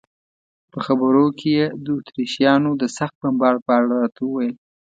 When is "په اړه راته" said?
3.65-4.21